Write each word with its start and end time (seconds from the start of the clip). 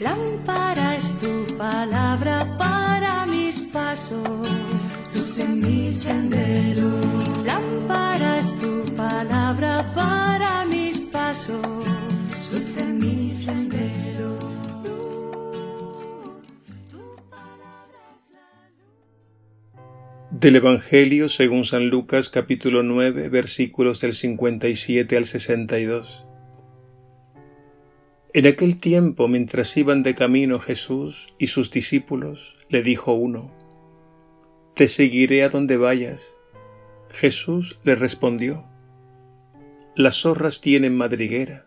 Lámpara 0.00 0.96
es 0.96 1.12
tu 1.20 1.44
palabra 1.58 2.56
para 2.56 3.26
mis 3.26 3.60
pasos, 3.60 4.48
luz 5.14 5.38
en 5.38 5.60
mi 5.60 5.92
sendero. 5.92 6.98
Lámpara 7.44 8.38
es 8.38 8.58
tu 8.58 8.82
palabra 8.96 9.92
para 9.94 10.64
mis 10.64 11.00
pasos, 11.00 11.60
luz 12.50 12.76
en 12.78 12.98
mi 12.98 13.30
sendero. 13.30 14.38
Del 20.30 20.56
Evangelio 20.56 21.28
según 21.28 21.66
San 21.66 21.88
Lucas 21.90 22.30
capítulo 22.30 22.82
9 22.82 23.28
versículos 23.28 24.00
del 24.00 24.14
57 24.14 25.18
al 25.18 25.26
62. 25.26 26.29
En 28.32 28.46
aquel 28.46 28.78
tiempo, 28.78 29.26
mientras 29.26 29.76
iban 29.76 30.04
de 30.04 30.14
camino 30.14 30.60
Jesús 30.60 31.34
y 31.36 31.48
sus 31.48 31.72
discípulos, 31.72 32.56
le 32.68 32.82
dijo 32.82 33.12
uno, 33.12 33.50
Te 34.74 34.86
seguiré 34.86 35.42
a 35.42 35.48
donde 35.48 35.76
vayas. 35.76 36.32
Jesús 37.10 37.80
le 37.82 37.96
respondió, 37.96 38.64
Las 39.96 40.20
zorras 40.20 40.60
tienen 40.60 40.96
madriguera 40.96 41.66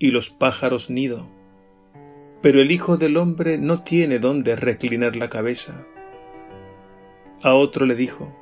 y 0.00 0.10
los 0.10 0.30
pájaros 0.30 0.90
nido, 0.90 1.30
pero 2.42 2.60
el 2.60 2.72
Hijo 2.72 2.96
del 2.96 3.16
Hombre 3.16 3.56
no 3.56 3.84
tiene 3.84 4.18
dónde 4.18 4.56
reclinar 4.56 5.14
la 5.14 5.28
cabeza. 5.28 5.86
A 7.42 7.54
otro 7.54 7.86
le 7.86 7.94
dijo, 7.94 8.36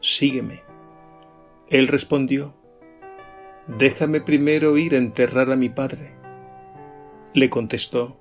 Sígueme. 0.00 0.62
Él 1.68 1.88
respondió, 1.88 2.54
Déjame 3.66 4.20
primero 4.20 4.78
ir 4.78 4.94
a 4.94 4.98
enterrar 4.98 5.50
a 5.50 5.56
mi 5.56 5.68
Padre. 5.68 6.18
Le 7.34 7.50
contestó, 7.50 8.20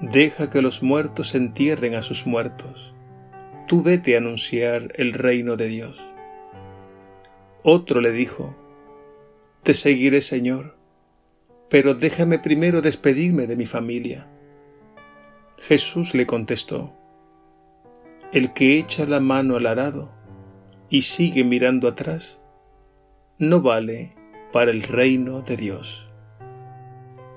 Deja 0.00 0.48
que 0.48 0.62
los 0.62 0.82
muertos 0.82 1.34
entierren 1.34 1.94
a 1.94 2.02
sus 2.02 2.26
muertos. 2.26 2.94
Tú 3.66 3.82
vete 3.82 4.14
a 4.14 4.18
anunciar 4.18 4.92
el 4.94 5.12
reino 5.12 5.56
de 5.56 5.68
Dios. 5.68 5.96
Otro 7.62 8.00
le 8.00 8.10
dijo, 8.10 8.56
Te 9.62 9.74
seguiré, 9.74 10.22
Señor, 10.22 10.76
pero 11.68 11.94
déjame 11.94 12.38
primero 12.38 12.80
despedirme 12.80 13.46
de 13.46 13.56
mi 13.56 13.66
familia. 13.66 14.26
Jesús 15.62 16.14
le 16.14 16.26
contestó, 16.26 16.94
El 18.32 18.52
que 18.54 18.78
echa 18.78 19.04
la 19.04 19.20
mano 19.20 19.56
al 19.56 19.66
arado 19.66 20.10
y 20.88 21.02
sigue 21.02 21.44
mirando 21.44 21.86
atrás, 21.86 22.40
no 23.38 23.60
vale 23.60 24.14
para 24.52 24.70
el 24.70 24.82
reino 24.82 25.42
de 25.42 25.56
Dios. 25.56 26.09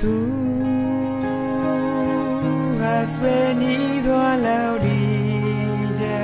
Tú 0.00 0.16
has 2.84 3.20
venido 3.20 4.16
a 4.16 4.36
la 4.36 4.74
orilla, 4.74 6.20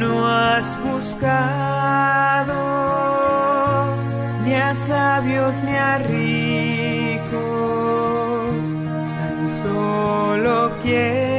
no 0.00 0.26
has 0.26 0.76
buscado 0.82 2.54
ni 4.44 4.54
a 4.54 4.74
sabios 4.74 5.54
ni 5.62 5.76
a 5.76 5.98
ricos, 5.98 7.32
tan 9.18 9.52
solo 9.62 10.72
quieres 10.82 11.31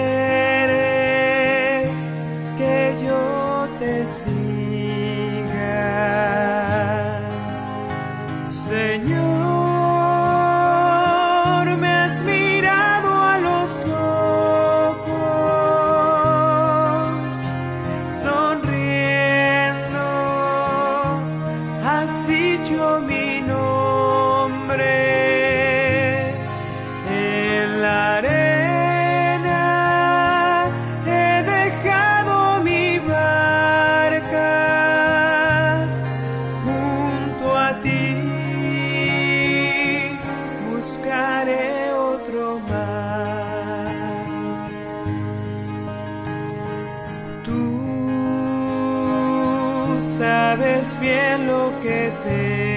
bien 51.03 51.47
lo 51.47 51.69
que 51.81 52.12
tengo 52.24 52.72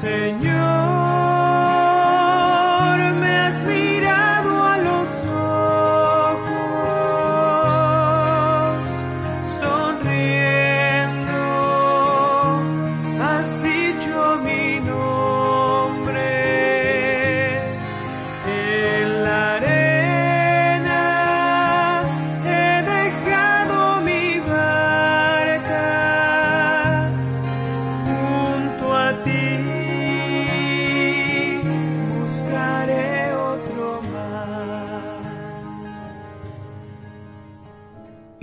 Señor 0.02 0.51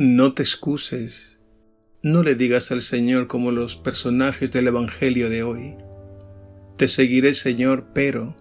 No 0.00 0.33
te 0.33 0.45
excuses, 0.45 1.41
no 2.05 2.23
le 2.23 2.37
digas 2.37 2.71
al 2.71 2.83
Señor 2.83 3.27
como 3.27 3.50
los 3.50 3.75
personajes 3.75 4.53
del 4.53 4.69
Evangelio 4.69 5.29
de 5.29 5.43
hoy. 5.43 5.75
Te 6.77 6.87
seguiré, 6.87 7.35
Señor, 7.35 7.89
pero... 7.95 8.37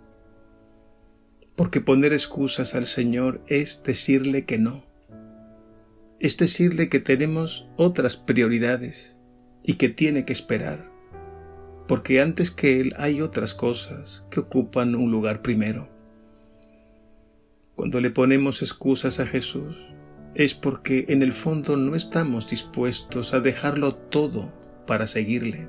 Porque 1.56 1.82
poner 1.82 2.14
excusas 2.14 2.76
al 2.76 2.86
Señor 2.86 3.42
es 3.48 3.82
decirle 3.84 4.46
que 4.46 4.60
no. 4.60 4.86
Es 6.20 6.38
decirle 6.38 6.90
que 6.90 7.00
tenemos 7.00 7.68
otras 7.76 8.18
prioridades 8.18 9.18
y 9.64 9.78
que 9.78 9.90
tiene 9.90 10.26
que 10.26 10.34
esperar. 10.34 10.92
Porque 11.88 12.22
antes 12.22 12.52
que 12.52 12.80
Él 12.80 12.94
hay 13.00 13.20
otras 13.20 13.56
cosas 13.56 14.24
que 14.30 14.42
ocupan 14.42 14.94
un 14.94 15.10
lugar 15.10 15.42
primero. 15.42 15.90
Cuando 17.74 18.00
le 18.00 18.12
ponemos 18.12 18.62
excusas 18.62 19.20
a 19.20 19.26
Jesús, 19.26 19.97
es 20.38 20.54
porque 20.54 21.06
en 21.10 21.24
el 21.24 21.34
fondo 21.34 21.76
no 21.78 21.96
estamos 21.96 22.48
dispuestos 22.48 23.34
a 23.34 23.40
dejarlo 23.40 23.96
todo 23.96 24.54
para 24.86 25.08
seguirle. 25.08 25.68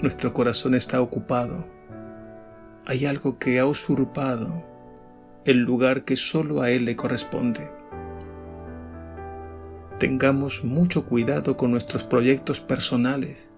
Nuestro 0.00 0.32
corazón 0.32 0.74
está 0.74 1.02
ocupado. 1.02 1.66
Hay 2.86 3.04
algo 3.04 3.38
que 3.38 3.58
ha 3.58 3.66
usurpado 3.66 4.64
el 5.44 5.58
lugar 5.58 6.06
que 6.06 6.16
solo 6.16 6.62
a 6.62 6.70
Él 6.70 6.86
le 6.86 6.96
corresponde. 6.96 7.70
Tengamos 9.98 10.64
mucho 10.64 11.04
cuidado 11.04 11.58
con 11.58 11.72
nuestros 11.72 12.04
proyectos 12.04 12.60
personales 12.62 13.50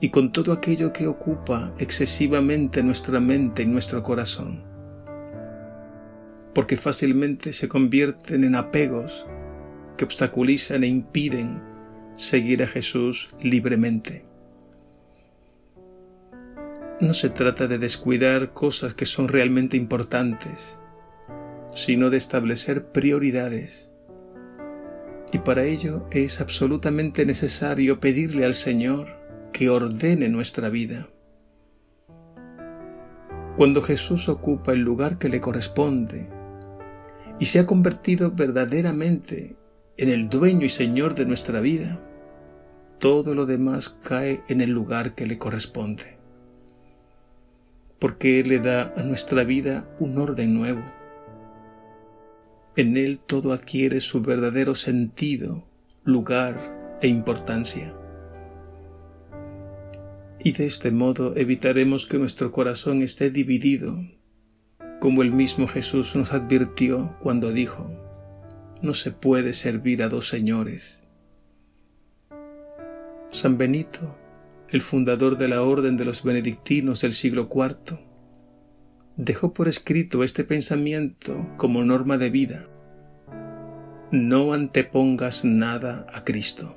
y 0.00 0.08
con 0.08 0.32
todo 0.32 0.52
aquello 0.52 0.92
que 0.92 1.06
ocupa 1.06 1.72
excesivamente 1.78 2.82
nuestra 2.82 3.20
mente 3.20 3.62
y 3.62 3.66
nuestro 3.66 4.02
corazón 4.02 4.77
porque 6.58 6.76
fácilmente 6.76 7.52
se 7.52 7.68
convierten 7.68 8.42
en 8.42 8.56
apegos 8.56 9.24
que 9.96 10.04
obstaculizan 10.04 10.82
e 10.82 10.88
impiden 10.88 11.62
seguir 12.16 12.64
a 12.64 12.66
Jesús 12.66 13.32
libremente. 13.40 14.24
No 17.00 17.14
se 17.14 17.30
trata 17.30 17.68
de 17.68 17.78
descuidar 17.78 18.54
cosas 18.54 18.92
que 18.92 19.06
son 19.06 19.28
realmente 19.28 19.76
importantes, 19.76 20.80
sino 21.72 22.10
de 22.10 22.16
establecer 22.16 22.86
prioridades. 22.86 23.88
Y 25.32 25.38
para 25.38 25.62
ello 25.62 26.08
es 26.10 26.40
absolutamente 26.40 27.24
necesario 27.24 28.00
pedirle 28.00 28.44
al 28.44 28.54
Señor 28.54 29.16
que 29.52 29.70
ordene 29.70 30.28
nuestra 30.28 30.70
vida. 30.70 31.08
Cuando 33.56 33.80
Jesús 33.80 34.28
ocupa 34.28 34.72
el 34.72 34.80
lugar 34.80 35.18
que 35.18 35.28
le 35.28 35.40
corresponde, 35.40 36.36
y 37.38 37.46
se 37.46 37.60
ha 37.60 37.66
convertido 37.66 38.32
verdaderamente 38.32 39.56
en 39.96 40.08
el 40.08 40.28
dueño 40.28 40.64
y 40.64 40.68
señor 40.68 41.14
de 41.14 41.26
nuestra 41.26 41.60
vida, 41.60 42.00
todo 42.98 43.34
lo 43.34 43.46
demás 43.46 43.88
cae 43.88 44.42
en 44.48 44.60
el 44.60 44.70
lugar 44.70 45.14
que 45.14 45.26
le 45.26 45.38
corresponde. 45.38 46.18
Porque 47.98 48.40
Él 48.40 48.48
le 48.48 48.58
da 48.58 48.92
a 48.96 49.02
nuestra 49.02 49.44
vida 49.44 49.88
un 49.98 50.18
orden 50.18 50.54
nuevo. 50.54 50.82
En 52.76 52.96
Él 52.96 53.18
todo 53.18 53.52
adquiere 53.52 54.00
su 54.00 54.22
verdadero 54.22 54.74
sentido, 54.74 55.66
lugar 56.04 56.98
e 57.00 57.08
importancia. 57.08 57.94
Y 60.40 60.52
de 60.52 60.66
este 60.66 60.92
modo 60.92 61.36
evitaremos 61.36 62.06
que 62.06 62.18
nuestro 62.18 62.52
corazón 62.52 63.02
esté 63.02 63.30
dividido 63.30 63.98
como 65.00 65.22
el 65.22 65.32
mismo 65.32 65.68
Jesús 65.68 66.16
nos 66.16 66.32
advirtió 66.32 67.16
cuando 67.20 67.52
dijo, 67.52 67.90
no 68.82 68.94
se 68.94 69.12
puede 69.12 69.52
servir 69.52 70.02
a 70.02 70.08
dos 70.08 70.28
señores. 70.28 71.00
San 73.30 73.58
Benito, 73.58 74.16
el 74.70 74.82
fundador 74.82 75.38
de 75.38 75.48
la 75.48 75.62
Orden 75.62 75.96
de 75.96 76.04
los 76.04 76.22
Benedictinos 76.22 77.00
del 77.00 77.12
siglo 77.12 77.48
IV, 77.52 77.98
dejó 79.16 79.52
por 79.52 79.68
escrito 79.68 80.24
este 80.24 80.44
pensamiento 80.44 81.46
como 81.56 81.84
norma 81.84 82.18
de 82.18 82.30
vida. 82.30 82.68
No 84.10 84.52
antepongas 84.52 85.44
nada 85.44 86.06
a 86.12 86.24
Cristo. 86.24 86.76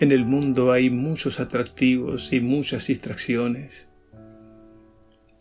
En 0.00 0.12
el 0.12 0.24
mundo 0.24 0.72
hay 0.72 0.90
muchos 0.90 1.40
atractivos 1.40 2.32
y 2.32 2.40
muchas 2.40 2.88
distracciones 2.88 3.88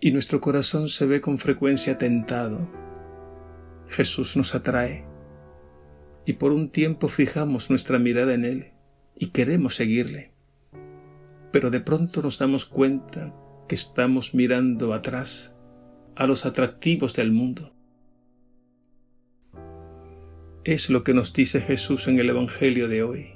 y 0.01 0.11
nuestro 0.11 0.41
corazón 0.41 0.89
se 0.89 1.05
ve 1.05 1.21
con 1.21 1.37
frecuencia 1.37 1.99
tentado. 1.99 2.67
Jesús 3.87 4.35
nos 4.35 4.55
atrae 4.55 5.05
y 6.25 6.33
por 6.33 6.51
un 6.51 6.69
tiempo 6.69 7.07
fijamos 7.07 7.69
nuestra 7.69 7.99
mirada 7.99 8.33
en 8.33 8.43
Él 8.43 8.71
y 9.15 9.27
queremos 9.27 9.75
seguirle. 9.75 10.31
Pero 11.51 11.69
de 11.69 11.81
pronto 11.81 12.21
nos 12.23 12.39
damos 12.39 12.65
cuenta 12.65 13.33
que 13.67 13.75
estamos 13.75 14.33
mirando 14.33 14.93
atrás 14.93 15.55
a 16.15 16.25
los 16.25 16.45
atractivos 16.47 17.13
del 17.13 17.31
mundo. 17.31 17.73
Es 20.63 20.89
lo 20.89 21.03
que 21.03 21.13
nos 21.13 21.31
dice 21.33 21.61
Jesús 21.61 22.07
en 22.07 22.19
el 22.19 22.29
Evangelio 22.29 22.87
de 22.87 23.03
hoy. 23.03 23.27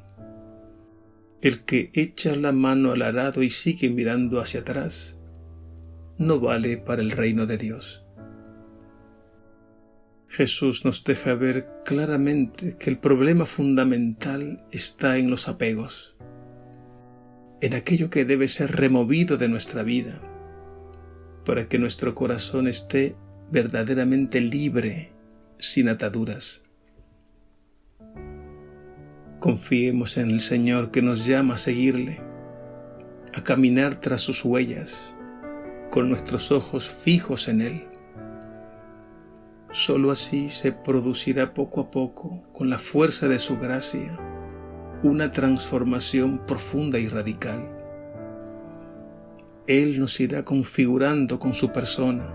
El 1.42 1.64
que 1.64 1.92
echa 1.94 2.36
la 2.36 2.52
mano 2.52 2.92
al 2.92 3.04
arado 3.04 3.44
y 3.44 3.52
sigue 3.52 3.90
mirando 3.90 4.40
hacia 4.40 4.62
atrás 4.62 5.20
no 6.18 6.40
vale 6.40 6.78
para 6.78 7.02
el 7.02 7.12
reino 7.12 7.46
de 7.46 7.58
Dios. 7.58 8.06
Jesús 10.28 10.84
nos 10.84 11.04
deja 11.04 11.34
ver 11.34 11.68
claramente 11.86 12.78
que 12.78 12.90
el 12.90 12.98
problema 12.98 13.46
fundamental 13.46 14.66
está 14.72 15.18
en 15.18 15.30
los 15.30 15.48
apegos, 15.48 16.18
en 17.62 17.74
aquello 17.74 18.10
que 18.10 18.26
debe 18.26 18.48
ser 18.48 18.76
removido 18.76 19.38
de 19.38 19.48
nuestra 19.48 19.84
vida, 19.84 20.20
para 21.46 21.70
que 21.70 21.78
nuestro 21.78 22.16
corazón 22.16 22.68
esté 22.68 23.16
verdaderamente 23.50 24.42
libre, 24.42 25.14
sin 25.58 25.88
ataduras. 25.88 26.64
Confiemos 29.40 30.18
en 30.18 30.32
el 30.32 30.42
Señor 30.42 30.92
que 30.92 31.02
nos 31.02 31.26
llama 31.26 31.54
a 31.54 31.58
seguirle, 31.58 32.20
a 33.34 33.44
caminar 33.44 34.02
tras 34.02 34.22
sus 34.22 34.44
huellas, 34.44 35.15
con 35.96 36.10
nuestros 36.10 36.52
ojos 36.52 36.90
fijos 36.90 37.48
en 37.48 37.62
Él. 37.62 37.88
Solo 39.72 40.12
así 40.12 40.50
se 40.50 40.74
producirá 40.74 41.54
poco 41.54 41.80
a 41.80 41.90
poco, 41.90 42.44
con 42.52 42.70
la 42.70 42.78
fuerza 42.78 43.30
de 43.30 43.40
su 43.40 43.58
gracia, 43.58 44.20
una 45.04 45.32
transformación 45.32 46.42
profunda 46.46 47.00
y 47.00 47.08
radical. 47.08 47.66
Él 49.68 49.98
nos 49.98 50.20
irá 50.20 50.44
configurando 50.44 51.40
con 51.40 51.54
su 51.54 51.72
persona, 51.72 52.30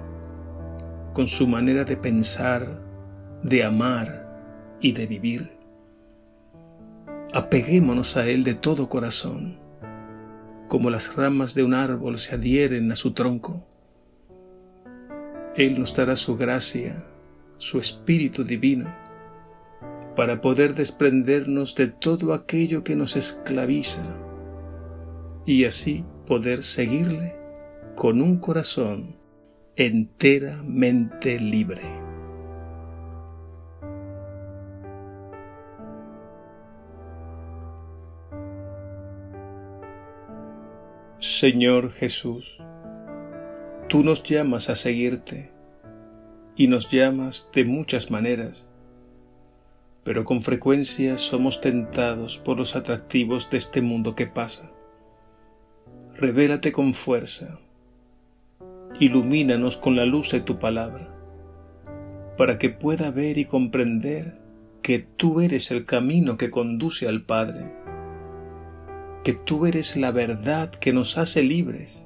con 1.12 1.28
su 1.28 1.46
manera 1.46 1.84
de 1.84 1.98
pensar, 1.98 2.80
de 3.42 3.62
amar 3.62 4.78
y 4.80 4.92
de 4.92 5.06
vivir. 5.06 5.52
Apeguémonos 7.34 8.16
a 8.16 8.26
Él 8.26 8.42
de 8.42 8.54
todo 8.54 8.88
corazón 8.88 9.58
como 10.70 10.88
las 10.88 11.16
ramas 11.16 11.56
de 11.56 11.64
un 11.64 11.74
árbol 11.74 12.20
se 12.20 12.36
adhieren 12.36 12.92
a 12.92 12.96
su 12.96 13.12
tronco. 13.12 13.66
Él 15.56 15.80
nos 15.80 15.96
dará 15.96 16.14
su 16.14 16.36
gracia, 16.36 16.96
su 17.58 17.80
Espíritu 17.80 18.44
Divino, 18.44 18.88
para 20.14 20.40
poder 20.40 20.76
desprendernos 20.76 21.74
de 21.74 21.88
todo 21.88 22.32
aquello 22.34 22.84
que 22.84 22.94
nos 22.94 23.16
esclaviza 23.16 24.16
y 25.44 25.64
así 25.64 26.04
poder 26.24 26.62
seguirle 26.62 27.34
con 27.96 28.22
un 28.22 28.36
corazón 28.36 29.16
enteramente 29.74 31.40
libre. 31.40 32.09
Señor 41.40 41.90
Jesús, 41.90 42.58
tú 43.88 44.04
nos 44.04 44.22
llamas 44.24 44.68
a 44.68 44.74
seguirte 44.74 45.50
y 46.54 46.68
nos 46.68 46.90
llamas 46.90 47.48
de 47.54 47.64
muchas 47.64 48.10
maneras, 48.10 48.66
pero 50.04 50.24
con 50.24 50.42
frecuencia 50.42 51.16
somos 51.16 51.62
tentados 51.62 52.36
por 52.36 52.58
los 52.58 52.76
atractivos 52.76 53.48
de 53.48 53.56
este 53.56 53.80
mundo 53.80 54.14
que 54.14 54.26
pasa. 54.26 54.70
Revélate 56.14 56.72
con 56.72 56.92
fuerza, 56.92 57.58
ilumínanos 58.98 59.78
con 59.78 59.96
la 59.96 60.04
luz 60.04 60.32
de 60.32 60.42
tu 60.42 60.58
palabra, 60.58 61.08
para 62.36 62.58
que 62.58 62.68
pueda 62.68 63.10
ver 63.10 63.38
y 63.38 63.46
comprender 63.46 64.42
que 64.82 65.00
tú 65.00 65.40
eres 65.40 65.70
el 65.70 65.86
camino 65.86 66.36
que 66.36 66.50
conduce 66.50 67.08
al 67.08 67.22
Padre 67.22 67.79
que 69.22 69.34
tú 69.34 69.66
eres 69.66 69.96
la 69.96 70.12
verdad 70.12 70.70
que 70.70 70.92
nos 70.92 71.18
hace 71.18 71.42
libres, 71.42 72.02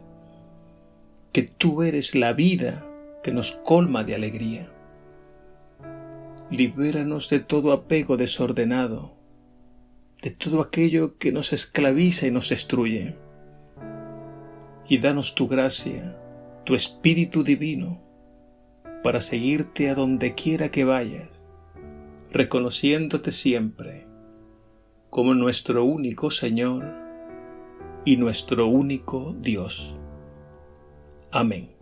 que 1.32 1.42
tú 1.42 1.82
eres 1.82 2.14
la 2.14 2.32
vida 2.32 2.84
que 3.22 3.30
nos 3.32 3.52
colma 3.52 4.04
de 4.04 4.14
alegría. 4.14 4.70
libéranos 6.50 7.30
de 7.30 7.40
todo 7.40 7.72
apego 7.72 8.16
desordenado, 8.16 9.14
de 10.22 10.30
todo 10.30 10.60
aquello 10.60 11.16
que 11.18 11.32
nos 11.32 11.52
esclaviza 11.52 12.26
y 12.26 12.30
nos 12.30 12.50
destruye. 12.50 13.16
Y 14.86 14.98
danos 14.98 15.34
tu 15.34 15.48
gracia, 15.48 16.16
tu 16.64 16.74
Espíritu 16.74 17.42
Divino, 17.42 18.00
para 19.02 19.20
seguirte 19.20 19.88
a 19.88 19.94
donde 19.94 20.34
quiera 20.34 20.70
que 20.70 20.84
vayas, 20.84 21.28
reconociéndote 22.30 23.32
siempre 23.32 24.06
como 25.10 25.34
nuestro 25.34 25.84
único 25.84 26.30
Señor 26.30 27.03
y 28.04 28.16
nuestro 28.16 28.66
único 28.66 29.34
Dios. 29.40 29.94
Amén. 31.30 31.73